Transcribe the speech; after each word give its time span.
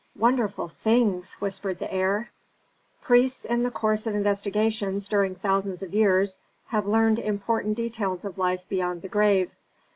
"Wonderful 0.17 0.69
things!" 0.69 1.33
whispered 1.33 1.77
the 1.77 1.93
heir. 1.93 2.31
"Priests 3.03 3.45
in 3.45 3.61
the 3.61 3.69
course 3.69 4.07
of 4.07 4.15
investigations 4.15 5.07
during 5.07 5.35
thousands 5.35 5.83
of 5.83 5.93
years 5.93 6.37
have 6.69 6.87
learned 6.87 7.19
important 7.19 7.77
details 7.77 8.25
of 8.25 8.39
life 8.39 8.67
beyond 8.67 9.03
the 9.03 9.09
grave. 9.09 9.51